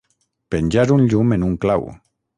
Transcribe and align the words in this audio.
Penjar 0.55 0.85
un 0.95 1.05
llum 1.13 1.37
en 1.37 1.47
un 1.51 1.55
clau. 1.67 1.87